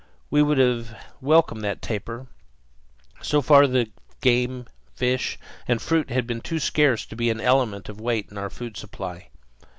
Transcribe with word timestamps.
We 0.31 0.41
would 0.41 0.57
have 0.57 0.97
welcomed 1.21 1.63
that 1.63 1.79
tapir. 1.83 2.25
So 3.21 3.39
far 3.39 3.67
the 3.67 3.91
game, 4.19 4.65
fish, 4.95 5.37
and 5.67 5.79
fruit 5.79 6.09
had 6.09 6.25
been 6.25 6.41
too 6.41 6.57
scarce 6.57 7.05
to 7.05 7.15
be 7.15 7.29
an 7.29 7.39
element 7.39 7.87
of 7.87 8.01
weight 8.01 8.27
in 8.31 8.37
our 8.39 8.49
food 8.49 8.77
supply. 8.77 9.27